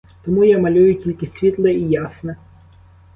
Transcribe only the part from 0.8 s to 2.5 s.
тільки світле і ясне.